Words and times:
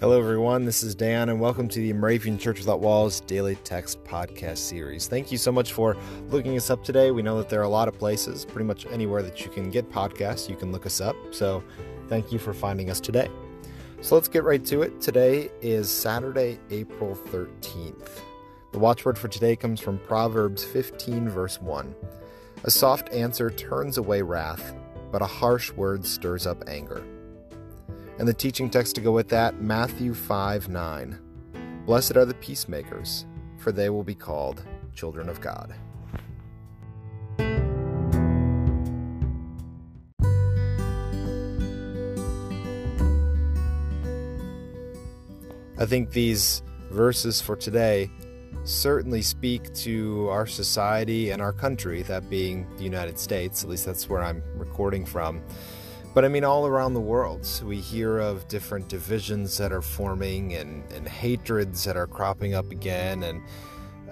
Hello, 0.00 0.16
everyone. 0.16 0.64
This 0.64 0.84
is 0.84 0.94
Dan, 0.94 1.28
and 1.28 1.40
welcome 1.40 1.66
to 1.66 1.80
the 1.80 1.92
Moravian 1.92 2.38
Church 2.38 2.60
Without 2.60 2.78
Walls 2.78 3.18
Daily 3.18 3.56
Text 3.64 4.04
Podcast 4.04 4.58
Series. 4.58 5.08
Thank 5.08 5.32
you 5.32 5.38
so 5.38 5.50
much 5.50 5.72
for 5.72 5.96
looking 6.28 6.56
us 6.56 6.70
up 6.70 6.84
today. 6.84 7.10
We 7.10 7.20
know 7.20 7.36
that 7.38 7.48
there 7.48 7.58
are 7.58 7.64
a 7.64 7.68
lot 7.68 7.88
of 7.88 7.98
places, 7.98 8.44
pretty 8.44 8.64
much 8.64 8.86
anywhere 8.92 9.22
that 9.24 9.44
you 9.44 9.50
can 9.50 9.72
get 9.72 9.90
podcasts, 9.90 10.48
you 10.48 10.54
can 10.54 10.70
look 10.70 10.86
us 10.86 11.00
up. 11.00 11.16
So, 11.32 11.64
thank 12.06 12.30
you 12.30 12.38
for 12.38 12.54
finding 12.54 12.90
us 12.90 13.00
today. 13.00 13.28
So, 14.00 14.14
let's 14.14 14.28
get 14.28 14.44
right 14.44 14.64
to 14.66 14.82
it. 14.82 15.00
Today 15.00 15.50
is 15.60 15.90
Saturday, 15.90 16.60
April 16.70 17.16
13th. 17.16 18.20
The 18.70 18.78
watchword 18.78 19.18
for 19.18 19.26
today 19.26 19.56
comes 19.56 19.80
from 19.80 19.98
Proverbs 19.98 20.62
15, 20.62 21.28
verse 21.28 21.60
1. 21.60 21.92
A 22.62 22.70
soft 22.70 23.12
answer 23.12 23.50
turns 23.50 23.98
away 23.98 24.22
wrath, 24.22 24.76
but 25.10 25.22
a 25.22 25.26
harsh 25.26 25.72
word 25.72 26.06
stirs 26.06 26.46
up 26.46 26.62
anger. 26.68 27.04
And 28.18 28.26
the 28.26 28.34
teaching 28.34 28.68
text 28.68 28.96
to 28.96 29.00
go 29.00 29.12
with 29.12 29.28
that, 29.28 29.60
Matthew 29.60 30.12
5 30.12 30.68
9. 30.68 31.18
Blessed 31.86 32.16
are 32.16 32.24
the 32.24 32.34
peacemakers, 32.34 33.26
for 33.58 33.70
they 33.70 33.90
will 33.90 34.02
be 34.02 34.16
called 34.16 34.64
children 34.92 35.28
of 35.28 35.40
God. 35.40 35.72
I 45.80 45.86
think 45.86 46.10
these 46.10 46.62
verses 46.90 47.40
for 47.40 47.54
today 47.54 48.10
certainly 48.64 49.22
speak 49.22 49.72
to 49.74 50.28
our 50.28 50.44
society 50.44 51.30
and 51.30 51.40
our 51.40 51.52
country, 51.52 52.02
that 52.02 52.28
being 52.28 52.66
the 52.76 52.82
United 52.82 53.16
States, 53.16 53.62
at 53.62 53.70
least 53.70 53.86
that's 53.86 54.08
where 54.08 54.22
I'm 54.22 54.42
recording 54.56 55.06
from. 55.06 55.40
But 56.18 56.24
I 56.24 56.28
mean, 56.30 56.42
all 56.42 56.66
around 56.66 56.94
the 56.94 57.00
world, 57.00 57.46
so 57.46 57.64
we 57.64 57.76
hear 57.76 58.18
of 58.18 58.48
different 58.48 58.88
divisions 58.88 59.56
that 59.58 59.70
are 59.70 59.80
forming 59.80 60.54
and, 60.54 60.82
and 60.90 61.06
hatreds 61.06 61.84
that 61.84 61.96
are 61.96 62.08
cropping 62.08 62.54
up 62.54 62.72
again. 62.72 63.22
And 63.22 63.40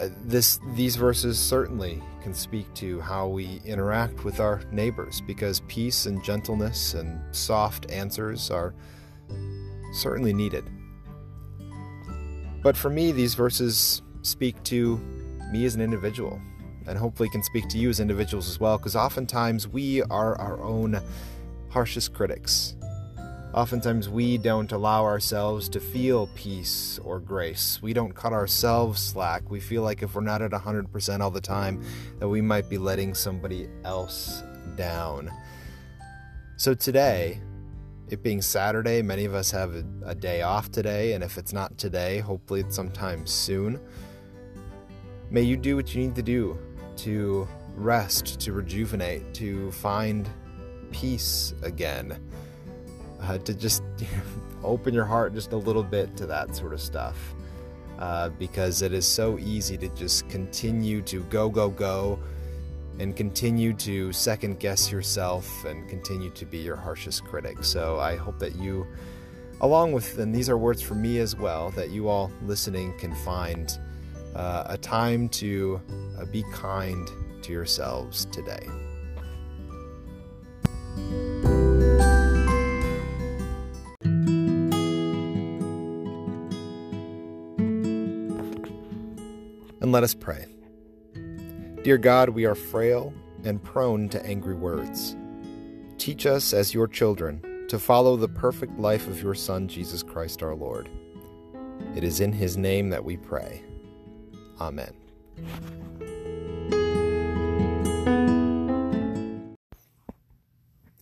uh, 0.00 0.08
this, 0.22 0.60
these 0.76 0.94
verses 0.94 1.40
certainly 1.40 2.00
can 2.22 2.34
speak 2.34 2.72
to 2.74 3.00
how 3.00 3.26
we 3.26 3.60
interact 3.64 4.22
with 4.22 4.38
our 4.38 4.60
neighbors 4.70 5.20
because 5.22 5.58
peace 5.66 6.06
and 6.06 6.22
gentleness 6.22 6.94
and 6.94 7.20
soft 7.34 7.90
answers 7.90 8.48
are 8.48 8.76
certainly 9.92 10.32
needed. 10.32 10.70
But 12.62 12.76
for 12.76 12.90
me, 12.90 13.10
these 13.10 13.34
verses 13.34 14.02
speak 14.22 14.62
to 14.66 14.98
me 15.50 15.64
as 15.64 15.74
an 15.74 15.80
individual 15.80 16.40
and 16.86 16.96
hopefully 16.96 17.28
can 17.28 17.42
speak 17.42 17.68
to 17.70 17.76
you 17.76 17.90
as 17.90 17.98
individuals 17.98 18.48
as 18.48 18.60
well 18.60 18.78
because 18.78 18.94
oftentimes 18.94 19.66
we 19.66 20.00
are 20.04 20.40
our 20.40 20.62
own 20.62 21.00
harshest 21.70 22.14
critics. 22.14 22.74
Oftentimes, 23.54 24.08
we 24.08 24.36
don't 24.36 24.70
allow 24.72 25.04
ourselves 25.04 25.68
to 25.70 25.80
feel 25.80 26.28
peace 26.34 26.98
or 27.02 27.18
grace. 27.18 27.80
We 27.80 27.94
don't 27.94 28.14
cut 28.14 28.32
ourselves 28.32 29.00
slack. 29.00 29.50
We 29.50 29.58
feel 29.58 29.82
like 29.82 30.02
if 30.02 30.14
we're 30.14 30.20
not 30.20 30.42
at 30.42 30.50
100% 30.50 31.20
all 31.20 31.30
the 31.30 31.40
time, 31.40 31.82
that 32.18 32.28
we 32.28 32.40
might 32.42 32.68
be 32.68 32.76
letting 32.76 33.14
somebody 33.14 33.68
else 33.84 34.42
down. 34.76 35.30
So, 36.56 36.74
today, 36.74 37.40
it 38.10 38.22
being 38.22 38.42
Saturday, 38.42 39.00
many 39.00 39.24
of 39.24 39.34
us 39.34 39.50
have 39.50 39.74
a, 39.74 39.84
a 40.04 40.14
day 40.14 40.42
off 40.42 40.70
today, 40.70 41.14
and 41.14 41.24
if 41.24 41.38
it's 41.38 41.52
not 41.52 41.78
today, 41.78 42.18
hopefully 42.18 42.60
it's 42.60 42.76
sometime 42.76 43.26
soon. 43.26 43.80
May 45.30 45.42
you 45.42 45.56
do 45.56 45.76
what 45.76 45.94
you 45.94 46.02
need 46.02 46.14
to 46.14 46.22
do 46.22 46.58
to 46.96 47.48
rest, 47.76 48.40
to 48.40 48.52
rejuvenate, 48.52 49.34
to 49.34 49.70
find 49.72 50.28
peace 50.90 51.54
again. 51.62 52.18
Uh, 53.20 53.38
to 53.38 53.52
just 53.52 53.82
open 54.62 54.94
your 54.94 55.04
heart 55.04 55.34
just 55.34 55.52
a 55.52 55.56
little 55.56 55.82
bit 55.82 56.16
to 56.16 56.26
that 56.26 56.54
sort 56.54 56.72
of 56.72 56.80
stuff. 56.80 57.34
Uh, 57.98 58.28
because 58.28 58.80
it 58.80 58.92
is 58.92 59.04
so 59.04 59.38
easy 59.40 59.76
to 59.76 59.88
just 59.88 60.28
continue 60.28 61.02
to 61.02 61.24
go, 61.24 61.48
go, 61.48 61.68
go, 61.68 62.16
and 63.00 63.16
continue 63.16 63.72
to 63.72 64.12
second 64.12 64.60
guess 64.60 64.92
yourself 64.92 65.64
and 65.64 65.88
continue 65.88 66.30
to 66.30 66.46
be 66.46 66.58
your 66.58 66.76
harshest 66.76 67.24
critic. 67.24 67.64
So 67.64 67.98
I 67.98 68.14
hope 68.14 68.38
that 68.38 68.54
you, 68.56 68.86
along 69.60 69.92
with, 69.92 70.16
and 70.18 70.32
these 70.32 70.48
are 70.48 70.56
words 70.56 70.80
for 70.80 70.94
me 70.94 71.18
as 71.18 71.34
well, 71.34 71.70
that 71.72 71.90
you 71.90 72.08
all 72.08 72.30
listening 72.42 72.96
can 72.98 73.14
find 73.16 73.76
uh, 74.36 74.64
a 74.66 74.78
time 74.78 75.28
to 75.30 75.80
uh, 76.20 76.24
be 76.26 76.44
kind 76.52 77.08
to 77.42 77.52
yourselves 77.52 78.26
today. 78.26 78.66
And 89.88 89.92
let 89.94 90.04
us 90.04 90.12
pray. 90.12 90.44
Dear 91.82 91.96
God, 91.96 92.28
we 92.28 92.44
are 92.44 92.54
frail 92.54 93.14
and 93.44 93.64
prone 93.64 94.10
to 94.10 94.22
angry 94.22 94.54
words. 94.54 95.16
Teach 95.96 96.26
us, 96.26 96.52
as 96.52 96.74
your 96.74 96.86
children, 96.86 97.64
to 97.68 97.78
follow 97.78 98.14
the 98.14 98.28
perfect 98.28 98.78
life 98.78 99.06
of 99.06 99.22
your 99.22 99.34
Son, 99.34 99.66
Jesus 99.66 100.02
Christ 100.02 100.42
our 100.42 100.54
Lord. 100.54 100.90
It 101.96 102.04
is 102.04 102.20
in 102.20 102.34
his 102.34 102.58
name 102.58 102.90
that 102.90 103.02
we 103.02 103.16
pray. 103.16 103.62
Amen. 104.60 104.92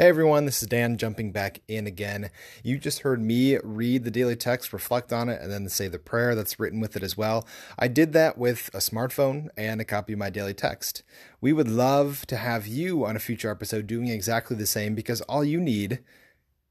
Hey 0.00 0.08
everyone, 0.08 0.46
this 0.46 0.62
is 0.62 0.68
Dan 0.68 0.96
jumping 0.96 1.30
back 1.30 1.60
in 1.68 1.86
again. 1.86 2.30
You 2.64 2.78
just 2.78 3.00
heard 3.00 3.20
me 3.20 3.58
read 3.62 4.04
the 4.04 4.10
daily 4.10 4.34
text, 4.34 4.72
reflect 4.72 5.12
on 5.12 5.28
it, 5.28 5.42
and 5.42 5.52
then 5.52 5.68
say 5.68 5.88
the 5.88 5.98
prayer 5.98 6.34
that's 6.34 6.58
written 6.58 6.80
with 6.80 6.96
it 6.96 7.02
as 7.02 7.18
well. 7.18 7.46
I 7.78 7.88
did 7.88 8.14
that 8.14 8.38
with 8.38 8.70
a 8.72 8.78
smartphone 8.78 9.48
and 9.58 9.78
a 9.78 9.84
copy 9.84 10.14
of 10.14 10.18
my 10.18 10.30
daily 10.30 10.54
text. 10.54 11.02
We 11.42 11.52
would 11.52 11.68
love 11.68 12.24
to 12.28 12.38
have 12.38 12.66
you 12.66 13.04
on 13.04 13.14
a 13.14 13.18
future 13.18 13.50
episode 13.50 13.86
doing 13.86 14.08
exactly 14.08 14.56
the 14.56 14.64
same 14.64 14.94
because 14.94 15.20
all 15.20 15.44
you 15.44 15.60
need 15.60 15.98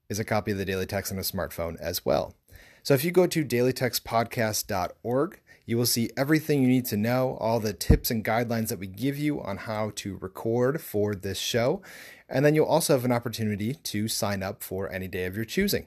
is 0.09 0.17
a 0.17 0.25
copy 0.25 0.51
of 0.51 0.57
the 0.57 0.65
daily 0.65 0.87
text 0.87 1.11
on 1.11 1.19
a 1.19 1.21
smartphone 1.21 1.79
as 1.79 2.03
well. 2.03 2.33
So 2.81 2.95
if 2.95 3.03
you 3.05 3.11
go 3.11 3.27
to 3.27 3.45
dailytextpodcast.org, 3.45 5.39
you 5.69 5.77
will 5.77 5.85
see 5.85 6.09
everything 6.17 6.63
you 6.63 6.67
need 6.67 6.85
to 6.85 6.97
know, 6.97 7.37
all 7.39 7.59
the 7.59 7.73
tips 7.73 8.09
and 8.09 8.25
guidelines 8.25 8.69
that 8.69 8.79
we 8.79 8.87
give 8.87 9.19
you 9.19 9.39
on 9.39 9.55
how 9.55 9.91
to 9.97 10.17
record 10.17 10.81
for 10.81 11.13
this 11.13 11.37
show. 11.37 11.79
And 12.27 12.43
then 12.43 12.55
you'll 12.55 12.65
also 12.65 12.93
have 12.93 13.05
an 13.05 13.11
opportunity 13.11 13.75
to 13.75 14.07
sign 14.07 14.41
up 14.41 14.63
for 14.63 14.91
any 14.91 15.07
day 15.07 15.25
of 15.25 15.35
your 15.35 15.45
choosing. 15.45 15.85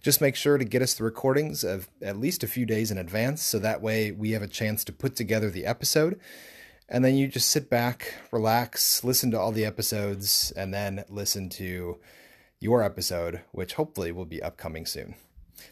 Just 0.00 0.20
make 0.20 0.36
sure 0.36 0.56
to 0.56 0.64
get 0.64 0.82
us 0.82 0.94
the 0.94 1.02
recordings 1.02 1.64
of 1.64 1.88
at 2.00 2.16
least 2.16 2.44
a 2.44 2.46
few 2.46 2.64
days 2.64 2.92
in 2.92 2.96
advance 2.96 3.42
so 3.42 3.58
that 3.58 3.82
way 3.82 4.12
we 4.12 4.30
have 4.30 4.42
a 4.42 4.46
chance 4.46 4.84
to 4.84 4.92
put 4.92 5.16
together 5.16 5.50
the 5.50 5.66
episode. 5.66 6.20
And 6.88 7.04
then 7.04 7.16
you 7.16 7.26
just 7.26 7.50
sit 7.50 7.68
back, 7.68 8.14
relax, 8.30 9.02
listen 9.02 9.32
to 9.32 9.40
all 9.40 9.50
the 9.50 9.64
episodes, 9.64 10.52
and 10.56 10.72
then 10.72 11.04
listen 11.08 11.48
to 11.50 11.98
your 12.60 12.84
episode, 12.84 13.40
which 13.50 13.74
hopefully 13.74 14.12
will 14.12 14.26
be 14.26 14.40
upcoming 14.40 14.86
soon. 14.86 15.16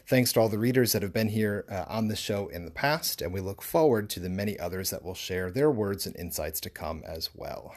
Thanks 0.07 0.33
to 0.33 0.39
all 0.39 0.49
the 0.49 0.59
readers 0.59 0.91
that 0.91 1.01
have 1.01 1.13
been 1.13 1.29
here 1.29 1.65
uh, 1.69 1.85
on 1.87 2.07
the 2.07 2.15
show 2.15 2.47
in 2.47 2.65
the 2.65 2.71
past, 2.71 3.21
and 3.21 3.33
we 3.33 3.39
look 3.39 3.61
forward 3.61 4.09
to 4.11 4.19
the 4.19 4.29
many 4.29 4.59
others 4.59 4.89
that 4.89 5.03
will 5.03 5.13
share 5.13 5.51
their 5.51 5.71
words 5.71 6.05
and 6.05 6.15
insights 6.15 6.59
to 6.61 6.69
come 6.69 7.03
as 7.05 7.29
well. 7.35 7.75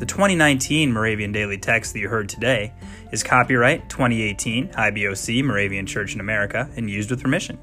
The 0.00 0.06
2019 0.06 0.94
Moravian 0.94 1.30
Daily 1.30 1.58
Text 1.58 1.92
that 1.92 1.98
you 1.98 2.08
heard 2.08 2.26
today 2.26 2.72
is 3.12 3.22
copyright 3.22 3.90
2018 3.90 4.68
IBOC 4.68 5.44
Moravian 5.44 5.84
Church 5.84 6.14
in 6.14 6.20
America 6.20 6.70
and 6.76 6.88
used 6.88 7.10
with 7.10 7.22
permission. 7.22 7.58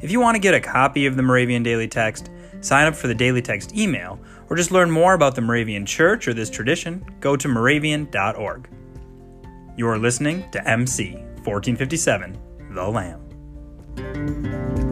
If 0.00 0.10
you 0.10 0.18
want 0.18 0.34
to 0.34 0.40
get 0.40 0.54
a 0.54 0.60
copy 0.60 1.06
of 1.06 1.14
the 1.14 1.22
Moravian 1.22 1.62
Daily 1.62 1.86
Text, 1.86 2.30
sign 2.62 2.88
up 2.88 2.96
for 2.96 3.06
the 3.06 3.14
Daily 3.14 3.40
Text 3.40 3.76
email, 3.76 4.18
or 4.52 4.54
just 4.54 4.70
learn 4.70 4.90
more 4.90 5.14
about 5.14 5.34
the 5.34 5.40
Moravian 5.40 5.86
Church 5.86 6.28
or 6.28 6.34
this 6.34 6.50
tradition, 6.50 7.02
go 7.20 7.36
to 7.36 7.48
moravian.org. 7.48 8.68
You 9.78 9.88
are 9.88 9.96
listening 9.96 10.44
to 10.50 10.68
MC 10.68 11.12
1457, 11.44 12.38
The 12.74 12.86
Lamb. 12.86 14.91